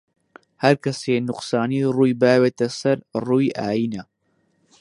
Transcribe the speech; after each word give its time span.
هەر 0.63 0.75
کەسێ 0.85 1.15
نوقسانی 1.27 1.89
ڕووی 1.95 2.17
باوێتە 2.21 2.67
سەر 2.79 2.97
ڕووی 3.25 3.55
ئاینە 3.59 4.03